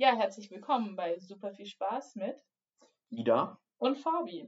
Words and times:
Ja, 0.00 0.14
herzlich 0.14 0.48
willkommen 0.52 0.94
bei 0.94 1.18
Super 1.18 1.52
viel 1.52 1.66
Spaß 1.66 2.14
mit 2.14 2.40
Ida 3.10 3.58
und 3.78 3.98
Fabi. 3.98 4.46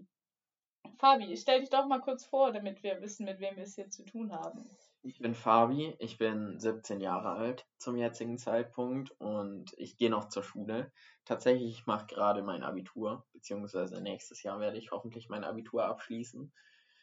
Fabi, 0.96 1.37
stell 1.37 1.58
dich 1.58 1.71
doch 1.71 1.88
mal 1.88 2.00
kurz 2.00 2.25
vor, 2.25 2.53
damit 2.53 2.84
wir 2.84 3.03
wissen, 3.03 3.25
mit 3.25 3.41
wem 3.41 3.57
wir 3.57 3.65
es 3.65 3.75
hier 3.75 3.91
zu 3.91 4.05
tun 4.05 4.31
haben. 4.31 4.71
Ich 5.02 5.18
bin 5.18 5.34
Fabi, 5.34 5.97
ich 5.99 6.18
bin 6.18 6.60
17 6.60 7.00
Jahre 7.00 7.31
alt 7.31 7.67
zum 7.78 7.97
jetzigen 7.97 8.39
Zeitpunkt 8.39 9.11
und 9.18 9.75
ich 9.77 9.96
gehe 9.96 10.09
noch 10.09 10.29
zur 10.29 10.45
Schule. 10.45 10.93
Tatsächlich, 11.25 11.80
ich 11.80 11.87
mache 11.87 12.07
gerade 12.07 12.43
mein 12.45 12.62
Abitur, 12.62 13.27
beziehungsweise 13.32 14.01
nächstes 14.01 14.45
Jahr 14.45 14.61
werde 14.61 14.79
ich 14.79 14.93
hoffentlich 14.93 15.29
mein 15.29 15.43
Abitur 15.43 15.85
abschließen, 15.85 16.53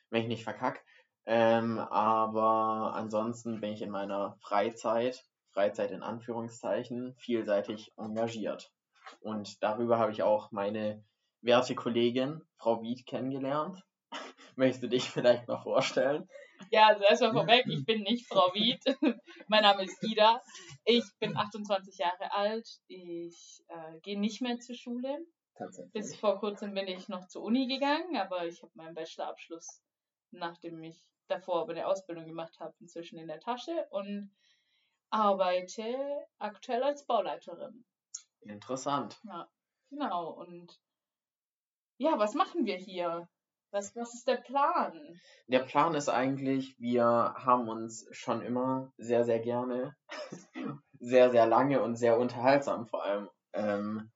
wenn 0.09 0.21
ich 0.21 0.29
nicht 0.29 0.45
verkack. 0.45 0.85
Ähm, 1.25 1.79
aber 1.79 2.93
ansonsten 2.95 3.59
bin 3.59 3.73
ich 3.73 3.81
in 3.81 3.89
meiner 3.89 4.37
Freizeit, 4.39 5.25
Freizeit 5.57 5.89
in 5.89 6.03
Anführungszeichen, 6.03 7.15
vielseitig 7.15 7.91
engagiert. 7.97 8.71
Und 9.21 9.63
darüber 9.63 9.97
habe 9.97 10.11
ich 10.11 10.21
auch 10.21 10.51
meine 10.51 11.03
werte 11.41 11.73
Kollegin, 11.73 12.43
Frau 12.57 12.83
Wied, 12.83 13.07
kennengelernt. 13.07 13.81
Möchtest 14.55 14.83
du 14.83 14.89
dich 14.89 15.09
vielleicht 15.09 15.47
mal 15.47 15.57
vorstellen? 15.57 16.29
Ja, 16.69 16.89
also 16.89 17.03
erstmal 17.03 17.33
vorweg, 17.33 17.65
ich 17.65 17.83
bin 17.87 18.03
nicht 18.03 18.27
Frau 18.27 18.53
Wied. 18.53 18.83
mein 19.47 19.63
Name 19.63 19.85
ist 19.85 19.97
Ida. 20.03 20.43
Ich 20.85 21.05
bin 21.19 21.35
28 21.35 21.97
Jahre 21.97 22.31
alt. 22.33 22.67
Ich 22.87 23.63
äh, 23.69 23.99
gehe 24.01 24.19
nicht 24.19 24.43
mehr 24.43 24.59
zur 24.59 24.75
Schule. 24.75 25.25
Tatsächlich. 25.55 25.91
Bis 25.91 26.15
vor 26.15 26.39
kurzem 26.39 26.75
bin 26.75 26.87
ich 26.87 27.09
noch 27.09 27.27
zur 27.29 27.41
Uni 27.41 27.65
gegangen, 27.65 28.15
aber 28.15 28.45
ich 28.45 28.61
habe 28.61 28.73
meinen 28.75 28.93
Bachelorabschluss, 28.93 29.81
nachdem 30.29 30.83
ich 30.83 31.03
davor 31.27 31.61
aber 31.61 31.71
eine 31.71 31.87
Ausbildung 31.87 32.27
gemacht 32.27 32.59
habe, 32.59 32.75
inzwischen 32.79 33.17
in 33.17 33.27
der 33.27 33.39
Tasche 33.39 33.87
und 33.89 34.29
arbeite 35.09 36.27
aktuell 36.39 36.83
als 36.83 37.05
Bauleiterin. 37.05 37.85
Interessant. 38.41 39.19
Ja, 39.23 39.47
genau. 39.89 40.29
Und 40.31 40.79
ja, 41.97 42.17
was 42.17 42.33
machen 42.33 42.65
wir 42.65 42.75
hier? 42.75 43.27
Was, 43.71 43.95
was 43.95 44.13
ist 44.13 44.27
der 44.27 44.37
Plan? 44.37 45.19
Der 45.47 45.59
Plan 45.59 45.93
ist 45.93 46.07
eigentlich, 46.07 46.79
wir 46.79 47.03
haben 47.03 47.67
uns 47.67 48.07
schon 48.11 48.41
immer 48.41 48.93
sehr, 48.97 49.25
sehr 49.25 49.39
gerne, 49.39 49.95
sehr, 50.99 51.31
sehr 51.31 51.45
lange 51.45 51.81
und 51.81 51.95
sehr 51.95 52.17
unterhaltsam 52.17 52.87
vor 52.87 53.03
allem 53.03 53.29
ähm, 53.53 54.11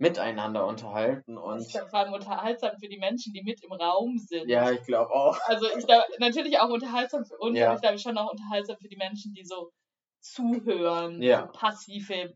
miteinander 0.00 0.66
unterhalten. 0.66 1.36
Und 1.36 1.60
ich 1.60 1.72
glaube, 1.72 1.90
vor 1.90 2.00
allem 2.00 2.14
unterhaltsam 2.14 2.76
für 2.78 2.88
die 2.88 2.98
Menschen, 2.98 3.32
die 3.34 3.42
mit 3.42 3.62
im 3.62 3.72
Raum 3.72 4.18
sind. 4.18 4.48
Ja, 4.48 4.70
ich 4.70 4.82
glaube 4.82 5.12
auch. 5.12 5.38
Also 5.44 5.66
ich 5.76 5.86
glaube, 5.86 6.04
natürlich 6.18 6.58
auch 6.58 6.70
unterhaltsam 6.70 7.24
für 7.24 7.36
uns, 7.36 7.56
ja. 7.56 7.66
aber 7.66 7.74
ich 7.76 7.82
glaube 7.82 7.98
schon 7.98 8.18
auch 8.18 8.32
unterhaltsam 8.32 8.78
für 8.78 8.88
die 8.88 8.96
Menschen, 8.96 9.34
die 9.34 9.44
so 9.44 9.70
zuhören, 10.20 11.22
ja. 11.22 11.46
so 11.46 11.58
passive 11.58 12.34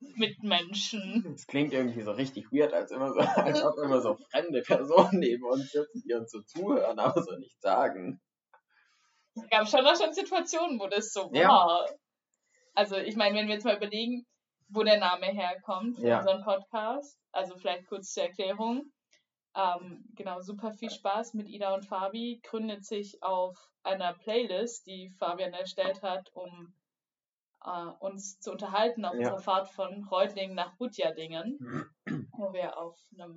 Mitmenschen. 0.00 1.32
Es 1.34 1.46
klingt 1.46 1.72
irgendwie 1.72 2.02
so 2.02 2.12
richtig 2.12 2.52
weird, 2.52 2.72
als, 2.72 2.90
immer 2.90 3.12
so, 3.12 3.20
als 3.20 3.62
ob 3.62 3.78
immer 3.78 4.00
so 4.00 4.16
fremde 4.30 4.62
Personen 4.62 5.18
neben 5.18 5.44
uns 5.44 5.70
sitzen, 5.70 6.02
die 6.06 6.14
uns 6.14 6.30
so 6.30 6.40
zuhören, 6.42 6.98
aber 6.98 7.22
so 7.22 7.36
nichts 7.36 7.60
sagen. 7.60 8.20
Es 9.34 9.48
gab 9.50 9.68
schon 9.68 9.86
auch 9.86 9.96
schon 9.96 10.12
Situationen, 10.12 10.80
wo 10.80 10.86
das 10.88 11.12
so 11.12 11.30
ja. 11.32 11.48
war. 11.48 11.88
Also 12.74 12.96
ich 12.96 13.16
meine, 13.16 13.36
wenn 13.36 13.48
wir 13.48 13.54
jetzt 13.54 13.64
mal 13.64 13.76
überlegen, 13.76 14.26
wo 14.68 14.82
der 14.82 14.98
Name 14.98 15.26
herkommt 15.26 15.98
für 15.98 16.06
ja. 16.06 16.18
unseren 16.18 16.44
Podcast, 16.44 17.18
also 17.32 17.56
vielleicht 17.56 17.86
kurz 17.86 18.12
zur 18.12 18.24
Erklärung. 18.24 18.92
Ähm, 19.58 20.04
genau, 20.14 20.40
super 20.40 20.72
viel 20.72 20.90
Spaß 20.90 21.34
mit 21.34 21.48
Ida 21.48 21.74
und 21.74 21.84
Fabi 21.84 22.40
gründet 22.44 22.84
sich 22.84 23.20
auf 23.24 23.56
einer 23.82 24.12
Playlist, 24.14 24.86
die 24.86 25.10
Fabian 25.18 25.52
erstellt 25.52 26.00
hat, 26.02 26.30
um 26.32 26.72
äh, 27.64 27.86
uns 27.98 28.38
zu 28.38 28.52
unterhalten 28.52 29.04
auf 29.04 29.14
Ja. 29.14 29.18
unserer 29.18 29.40
Fahrt 29.40 29.68
von 29.70 30.04
Reutlingen 30.04 30.54
nach 30.54 30.76
Butjadingen, 30.76 31.58
wo 32.36 32.52
wir 32.52 32.78
auf 32.78 32.96
einer 33.12 33.34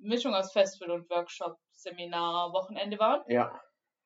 Mischung 0.00 0.32
aus 0.32 0.52
Festival 0.52 0.92
und 0.92 1.10
Workshop, 1.10 1.58
Seminar, 1.72 2.52
Wochenende 2.52 2.98
waren. 3.00 3.22
Ja, 3.26 3.60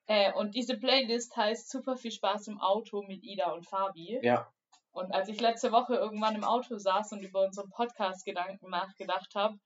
Äh, 0.07 0.33
und 0.33 0.55
diese 0.55 0.79
Playlist 0.79 1.37
heißt 1.37 1.71
Super 1.71 1.97
viel 1.97 2.11
Spaß 2.13 2.49
im 2.49 2.61
Auto 2.61 3.03
mit 3.03 3.23
Ida 3.23 3.53
und 3.53 3.67
Fabi. 3.67 4.19
ja, 4.23 4.51
Und 4.91 5.13
als 5.13 5.29
ich 5.29 5.39
letzte 5.41 5.71
Woche 5.71 5.95
irgendwann 5.97 6.35
im 6.35 6.45
Auto 6.45 6.77
saß 6.79 7.13
und 7.13 7.23
über 7.23 7.45
unseren 7.45 7.69
Podcast-Gedanken 7.71 8.71
nachgedacht 8.71 9.35
habe, 9.35 9.59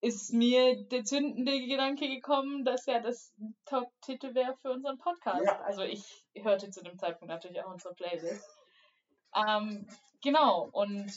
ist 0.00 0.32
mir 0.32 0.84
der 0.84 1.04
zündende 1.04 1.66
Gedanke 1.66 2.08
gekommen, 2.08 2.64
dass 2.64 2.86
ja 2.86 3.00
das 3.00 3.32
Top-Titel 3.66 4.34
wäre 4.34 4.56
für 4.62 4.70
unseren 4.70 4.98
Podcast. 4.98 5.44
Ja. 5.44 5.60
Also 5.62 5.82
ich 5.82 6.24
hörte 6.34 6.70
zu 6.70 6.82
dem 6.82 6.98
Zeitpunkt 6.98 7.32
natürlich 7.32 7.60
auch 7.62 7.72
unsere 7.72 7.94
Playlist. 7.94 8.44
Ähm, 9.34 9.88
genau, 10.22 10.68
und 10.72 11.12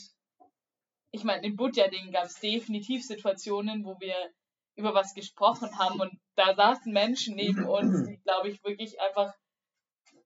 ich 1.12 1.24
meine, 1.24 1.46
in 1.46 1.56
Budjading 1.56 2.10
gab 2.10 2.24
es 2.24 2.40
definitiv 2.40 3.04
Situationen, 3.06 3.84
wo 3.84 4.00
wir 4.00 4.14
über 4.74 4.94
was 4.94 5.14
gesprochen 5.14 5.78
haben 5.78 6.00
und 6.00 6.12
da 6.34 6.54
saßen 6.54 6.92
Menschen 6.92 7.36
neben 7.36 7.66
uns, 7.68 8.06
die, 8.06 8.16
glaube 8.18 8.48
ich, 8.48 8.64
wirklich 8.64 9.00
einfach 9.00 9.32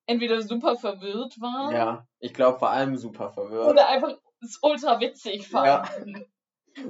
entweder 0.06 0.40
super 0.40 0.76
verwirrt 0.76 1.40
waren 1.40 1.74
ja. 1.74 2.06
Ich 2.20 2.32
glaube 2.32 2.60
vor 2.60 2.70
allem 2.70 2.96
super 2.96 3.32
verwirrt. 3.32 3.68
oder 3.68 3.88
einfach 3.88 4.16
ultra 4.62 5.00
witzig 5.00 5.50
Ja. 5.50 5.84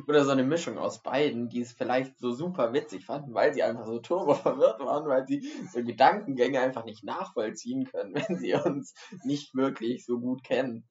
Oder 0.07 0.25
so 0.25 0.31
eine 0.31 0.45
Mischung 0.45 0.79
aus 0.79 1.03
beiden, 1.03 1.49
die 1.49 1.61
es 1.61 1.73
vielleicht 1.73 2.19
so 2.19 2.33
super 2.33 2.73
witzig 2.73 3.07
fanden, 3.07 3.35
weil 3.35 3.55
sie 3.55 3.63
einfach 3.63 3.87
so 3.87 3.99
turbo 3.99 4.35
verwirrt 4.35 4.81
waren, 4.81 5.07
weil 5.09 5.27
sie 5.27 5.41
so 5.73 5.83
Gedankengänge 5.83 6.61
einfach 6.61 6.85
nicht 6.85 7.05
nachvollziehen 7.05 7.85
können, 7.85 8.15
wenn 8.29 8.37
sie 8.37 8.55
uns 8.55 8.95
nicht 9.25 9.55
wirklich 9.55 10.05
so 10.05 10.19
gut 10.19 10.43
kennen. 10.43 10.89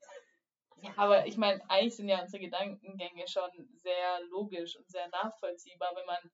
Ja, 0.82 0.92
aber 0.98 1.26
ich 1.26 1.38
meine, 1.38 1.62
eigentlich 1.70 1.96
sind 1.96 2.10
ja 2.10 2.22
unsere 2.22 2.44
Gedankengänge 2.44 3.28
schon 3.28 3.50
sehr 3.76 4.22
logisch 4.30 4.76
und 4.78 4.90
sehr 4.90 5.08
nachvollziehbar, 5.10 5.92
wenn 5.96 6.06
man 6.06 6.32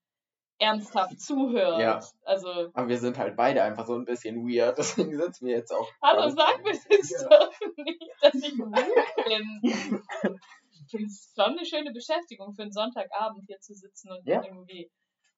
ernsthaft 0.62 1.20
zuhört. 1.20 1.82
Ja. 1.82 2.00
Also, 2.24 2.70
Aber 2.74 2.88
wir 2.88 3.00
sind 3.00 3.18
halt 3.18 3.36
beide 3.36 3.64
einfach 3.64 3.88
so 3.88 3.96
ein 3.96 4.06
bisschen 4.06 4.48
weird, 4.48 4.78
deswegen 4.78 5.18
sitzen 5.18 5.48
wir 5.48 5.56
jetzt 5.56 5.72
auch. 5.72 5.90
hallo, 6.02 6.30
sag 6.30 6.64
mir 6.64 6.72
das 6.72 7.28
doch 7.30 7.52
nicht, 7.78 8.12
dass 8.22 8.36
ich 8.36 8.58
weird 8.58 9.26
bin. 9.26 10.04
Ich 10.94 10.98
finde 10.98 11.08
es 11.08 11.32
schon 11.34 11.58
eine 11.58 11.66
schöne 11.66 11.92
Beschäftigung 11.94 12.54
für 12.54 12.64
einen 12.64 12.74
Sonntagabend 12.74 13.46
hier 13.48 13.60
zu 13.62 13.74
sitzen 13.74 14.12
und 14.12 14.28
Ja. 14.28 14.44
irgendwie 14.44 14.92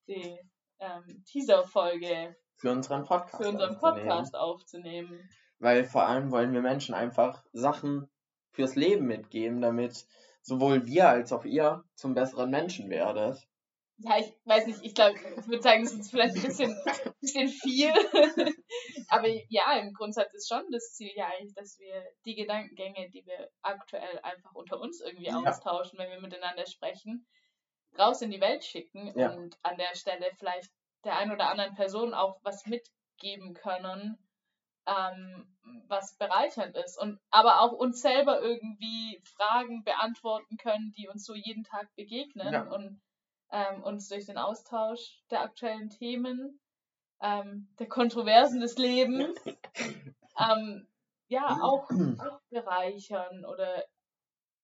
die 0.07 0.39
ähm, 0.79 1.23
Teaser-Folge 1.25 2.35
für 2.57 2.71
unseren 2.71 3.03
Podcast. 3.03 3.43
für 3.43 3.49
unseren 3.49 3.75
aufzunehmen. 3.75 4.07
Podcast 4.07 4.35
aufzunehmen. 4.35 5.29
Weil 5.59 5.85
vor 5.85 6.07
allem 6.07 6.31
wollen 6.31 6.53
wir 6.53 6.61
Menschen 6.61 6.95
einfach 6.95 7.43
Sachen 7.53 8.09
fürs 8.51 8.75
Leben 8.75 9.05
mitgeben, 9.05 9.61
damit 9.61 10.07
sowohl 10.41 10.87
wir 10.87 11.07
als 11.07 11.31
auch 11.31 11.45
ihr 11.45 11.83
zum 11.93 12.15
besseren 12.15 12.49
Menschen 12.49 12.89
werdet. 12.89 13.47
Ja, 13.97 14.17
ich 14.17 14.33
weiß 14.45 14.65
nicht, 14.65 14.79
ich 14.83 14.95
glaube, 14.95 15.19
ich 15.39 15.47
würde 15.47 15.61
sagen, 15.61 15.83
das 15.83 15.93
ist 15.93 16.09
vielleicht 16.09 16.35
ein 16.35 16.41
bisschen, 16.41 16.75
bisschen 17.21 17.47
viel. 17.47 17.91
Aber 19.15 19.27
ja, 19.49 19.73
im 19.77 19.93
Grundsatz 19.93 20.33
ist 20.33 20.47
schon 20.49 20.63
das 20.71 20.93
Ziel 20.93 21.11
ja 21.15 21.27
eigentlich, 21.27 21.53
dass 21.55 21.77
wir 21.79 22.03
die 22.25 22.35
Gedankengänge, 22.35 23.09
die 23.11 23.25
wir 23.25 23.49
aktuell 23.61 24.19
einfach 24.23 24.53
unter 24.55 24.79
uns 24.79 25.01
irgendwie 25.01 25.25
Ja. 25.27 25.39
austauschen, 25.49 25.99
wenn 25.99 26.09
wir 26.11 26.21
miteinander 26.21 26.65
sprechen, 26.67 27.25
raus 27.97 28.21
in 28.21 28.31
die 28.31 28.41
Welt 28.41 28.63
schicken 28.63 29.13
Ja. 29.15 29.29
und 29.29 29.55
an 29.63 29.77
der 29.77 29.95
Stelle 29.95 30.31
vielleicht 30.37 30.71
der 31.03 31.17
ein 31.17 31.31
oder 31.31 31.49
anderen 31.49 31.75
Person 31.75 32.13
auch 32.13 32.39
was 32.43 32.65
mitgeben 32.65 33.53
können, 33.53 34.17
ähm, 34.87 35.47
was 35.87 36.17
bereichernd 36.17 36.75
ist. 36.77 36.97
Und 36.99 37.19
aber 37.29 37.61
auch 37.61 37.71
uns 37.73 38.01
selber 38.01 38.41
irgendwie 38.41 39.21
Fragen 39.37 39.83
beantworten 39.83 40.57
können, 40.57 40.93
die 40.97 41.07
uns 41.07 41.25
so 41.25 41.35
jeden 41.35 41.63
Tag 41.63 41.93
begegnen 41.95 42.53
Ja. 42.53 42.61
und 42.63 43.01
ähm, 43.51 43.83
uns 43.83 44.09
durch 44.09 44.25
den 44.25 44.37
Austausch 44.37 45.21
der 45.29 45.41
aktuellen 45.41 45.89
Themen, 45.89 46.59
ähm, 47.21 47.69
der 47.79 47.87
Kontroversen 47.87 48.59
des 48.61 48.77
Lebens, 48.77 49.39
ähm, 50.39 50.87
ja, 51.27 51.59
auch, 51.61 51.89
auch 51.89 52.39
bereichern 52.49 53.45
oder 53.45 53.83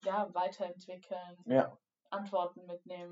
ja, 0.04 0.34
weiterentwickeln, 0.34 1.38
Ja. 1.46 1.78
Antworten 2.10 2.66
mitnehmen. 2.66 3.08